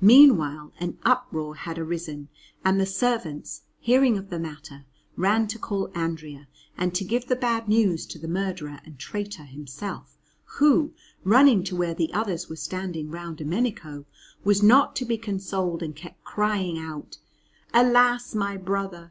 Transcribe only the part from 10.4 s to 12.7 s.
who, running to where the others were